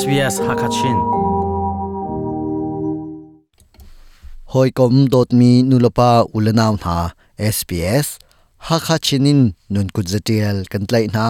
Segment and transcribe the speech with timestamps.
[0.00, 0.96] SBS Hakachin
[4.52, 6.94] Hoi kom dot mi nulapa ulanau na
[7.56, 8.06] SBS
[8.68, 9.40] Hakachinin
[9.72, 11.26] nun k u z a t i e l kantlai na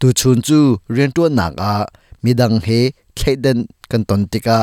[0.00, 0.58] Tu chun chu
[0.94, 1.74] rian tu nak a
[2.24, 2.80] midang he
[3.18, 3.58] khaiden
[3.90, 4.58] kanton tika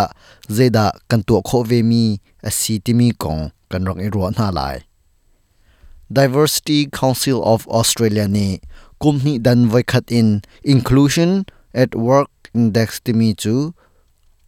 [0.58, 2.04] zeda kantu a kho ve mi
[2.50, 3.42] asitimi kong
[3.72, 4.76] kanrong i r u a na lai
[6.18, 8.48] Diversity Council of Australia ni
[9.02, 10.28] kumni dan vaikhat in
[10.74, 11.32] inclusion
[11.84, 12.30] at work
[12.60, 13.56] index timi chu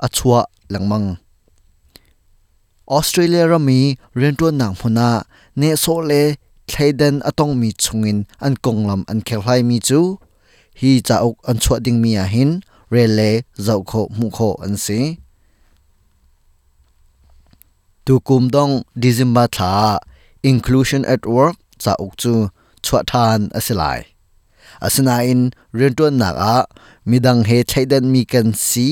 [0.05, 0.41] achua
[0.73, 1.07] langmang
[2.97, 3.79] Australia ra mi
[4.21, 5.09] rentuan nang huna
[5.59, 6.21] ne so le
[6.69, 9.99] thlaiden atong mi chungin an konglam an khelhlai mi chu
[10.79, 12.49] hi chauk an chhuat ding mi a hin
[12.93, 13.29] re le
[13.65, 15.01] zau kho mu kho an si
[18.05, 19.71] tu kum dong dizimba tha
[20.51, 22.33] inclusion at work chauk chu
[22.85, 23.99] chhuat than asilai
[24.85, 25.41] asina in
[25.77, 26.55] rentuan nak a
[27.09, 28.87] มีดังเฮใช้ดันมีกันซี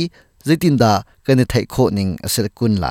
[0.45, 2.85] จิตินดาเกณฑ์ไทยโคนิงอสิรกุลไล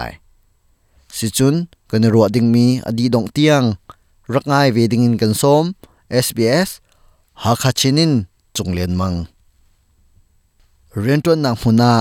[1.17, 1.55] สิจุน
[1.91, 3.63] ก็ในรัวดิ้งมีอดีตดงเตียง
[4.35, 5.65] รักง่ายเวดิงินกันซ้อม
[6.27, 6.69] SBS
[7.43, 8.13] หาคาชินิน
[8.57, 9.15] จงเลียนมัง
[11.01, 11.93] เรียนตัวหนักหัุนา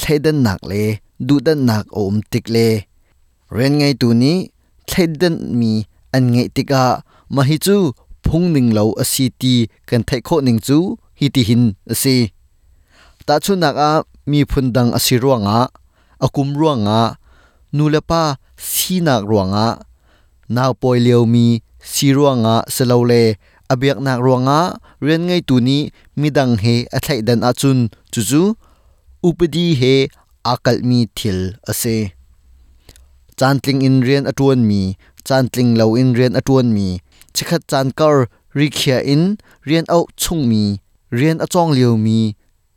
[0.00, 0.88] ใช้ดันหนักเลย
[1.28, 2.72] ดูดันหนักอมติกเลย
[3.52, 4.36] เรียนไงตัวนี้
[4.86, 5.72] เทดันมี
[6.14, 6.84] อันไงติกา
[7.34, 7.76] มาฮิจู
[8.26, 9.54] พุงหนึ่งเหล่าอสีตี
[9.88, 10.78] กณฑ์ไทโคหนึ่งจู
[11.18, 12.16] ฮิติหินอสี
[13.26, 13.90] ta chu nak a
[14.30, 15.58] mi phun dang a si ruanga
[16.24, 17.00] a kum ruanga
[17.76, 18.22] nu le pa
[18.72, 19.66] si nak ruanga
[20.54, 21.46] naw poi leo mi
[21.92, 23.22] si ruanga se lo le
[23.72, 24.58] a biak nak ruanga
[25.04, 25.78] rian ngai tu ni
[26.20, 27.78] mi dang he a thlai dan a chun
[28.12, 28.42] chu chu
[29.28, 29.94] upadi he
[30.52, 31.40] akal mi thil
[31.70, 31.96] ase
[33.38, 34.80] chantling in rian atun mi
[35.28, 36.86] chantling lo in rian atun mi
[37.34, 38.16] chikhat chankar
[38.58, 39.20] rikhia in
[39.68, 40.62] rian au chung mi
[41.18, 42.18] rian achong leo mi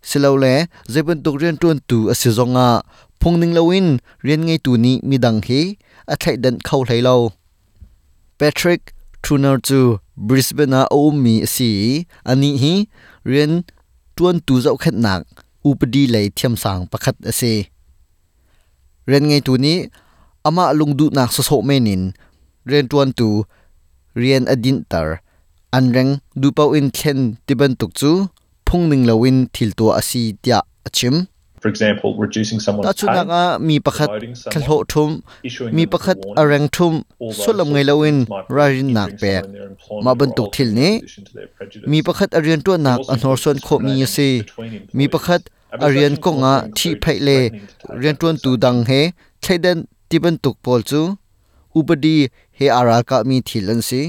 [0.07, 0.53] สิเลวเล่
[0.89, 2.67] เจ็บตุกเรียนตัวตูอสิจงอา
[3.21, 3.87] พงนิงเลวิน
[4.23, 5.47] เรียนไงตัวนี้มีดังเฮ
[6.09, 7.15] อธิเดินเข้าไทยเลา
[8.35, 8.81] แพทริก
[9.23, 9.79] ทรูนาร์จู
[10.25, 10.93] บริสเบนอาโอ
[11.23, 11.71] มีสี
[12.27, 12.73] อันนี้ฮี
[13.27, 13.49] เรียน
[14.15, 15.19] ตัวตูเจ้าขหนัก
[15.65, 17.53] อุปดีเลยเทียมสังประคตดเอซี
[19.07, 19.77] เรียนไงตัวนี้
[20.45, 22.01] อามาลุงดูหนักสโสเมนิน
[22.67, 23.29] เรียนตัวตู
[24.17, 25.17] เรียนอดินเตอร์
[25.73, 26.07] อันเร่ง
[26.41, 28.11] ดูเป้าอินเทนที่บรนตุกจู
[28.69, 31.25] phungning lawin thil to asi tia achim
[31.61, 34.09] for example reducing someone's pay ta nga mi pakhat
[34.53, 35.09] khalho thum
[35.75, 36.93] mi pakhat arang thum
[37.43, 38.17] solam ngai lawin
[38.55, 39.33] rajin nak pe
[40.05, 40.89] ma ban tuk thil ni
[41.91, 44.29] mi pakhat arian to nak anhor son kho mi ase
[44.97, 45.41] mi pakhat
[45.85, 47.37] arian ko nga thi phai le
[48.01, 49.01] rian ton tu dang he
[49.43, 49.77] thaiden
[50.09, 51.01] tiban tuk pol chu
[51.79, 52.15] upadi
[52.57, 54.01] he ara ka mi thilan si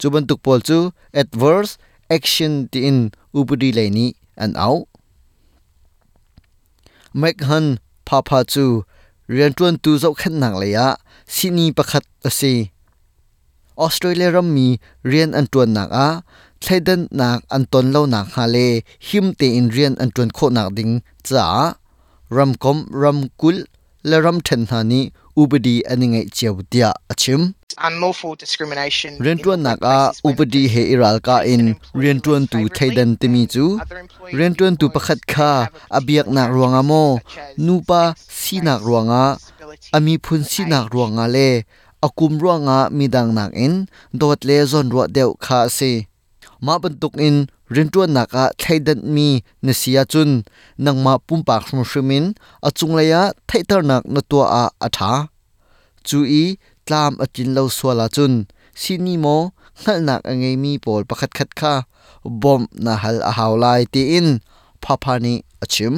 [0.00, 0.78] chuban tuk pol chu
[1.22, 1.72] adverse
[2.16, 2.98] action ti in
[3.36, 4.06] อุปดีเลนี
[4.40, 4.70] อันเอา
[7.18, 7.66] เมกฮัน
[8.06, 8.66] พาพาจู
[9.30, 10.90] เรียนจวนตูเจ้าขันหนังเลยอะ
[11.34, 12.04] ซินีประคัด
[12.38, 12.54] สี
[13.80, 14.68] ออสเตรเลียรมี
[15.08, 16.08] เรียนอันจวนหนักอะ
[16.60, 18.56] เทดันหนักอันตนเล่าหนักฮาเล
[19.08, 20.90] ฮิมเตอินเรียนอันจวนโคหนักดิง
[21.28, 21.48] จ้า
[22.36, 23.56] รำกคมรำกุล
[24.08, 25.02] และรำเทนหานี้
[25.38, 27.42] อุบดีอันยังไงเจ้าบุตรอาชิม
[29.22, 31.62] เรียนตัวนักอาอุบดีเฮอิรัลกาอิน
[31.98, 33.66] เรียนตัวตูไทยดันติมีจู
[34.34, 35.52] เรียนตัวตูประคัดคา
[35.96, 36.92] อเบียกนักรวงอาโม
[37.66, 38.02] นูปา
[38.40, 39.24] สีนักรวงอา
[39.94, 41.38] อามีพุนสีนักรวงอาเล
[42.04, 43.72] อากุมรวงอามีดังนักอิน
[44.18, 45.78] โดดเลซอนรัวเดวคาเซ
[46.66, 47.36] มาบรนตุกอิน
[47.74, 49.28] รยนัวนักอะไทดันมี
[49.66, 50.30] นิสียจุน
[50.84, 52.24] นังมาปุ่มปากสมชมิน
[52.66, 55.12] อจุงเลยะไทตรนักนตัวอาอัฐา
[56.08, 56.44] จูอี
[56.88, 58.32] ตามอจินเลวสวลาจุน
[58.80, 61.74] สินีโมงัลนักอังไงมีปอลประคัดคัดค่า
[62.42, 63.64] บอมนาฮัลอาฮาวไล
[63.94, 64.26] ตีอิน
[64.84, 65.94] พาพานิอชิม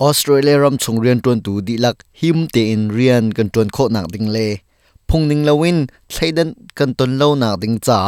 [0.00, 4.38] ออสเตรเลียรำชงเรียนตัวดูดีลักหิมเตอินเรียนกันตัวโคหนักดิงเล
[5.10, 5.78] พงนิงลวิน
[6.12, 6.48] ใช้ดัน
[6.78, 8.02] กันตนเล่านักดิงจ้า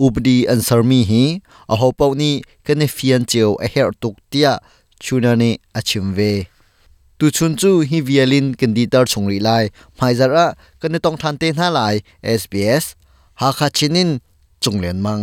[0.00, 1.22] อุบดีอันสารมีฮี
[1.70, 2.34] อหอบนี้
[2.66, 4.48] กันเฟียนเจียวเฮรตุกเตีย
[5.04, 6.18] ชูนันีอาชิมเว
[7.18, 9.50] ตุชุนจูฮีวิเอลินกันดีตาร์ชงรีไล
[9.96, 10.46] ไมซาระ
[10.80, 11.80] กันในต้องทันเตนหาไล
[12.24, 12.84] เอสบีเอส
[13.40, 14.10] ฮาคาชินิน
[14.64, 15.20] จงเลียนมัง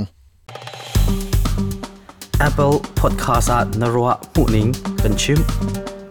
[2.47, 4.69] Apple Podcast at Narwa Puning
[5.01, 5.39] Kanchim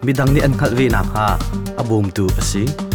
[0.05, 1.13] b i d a n g ni an k a l v i na k
[1.23, 1.27] a
[1.81, 2.86] abum tu asing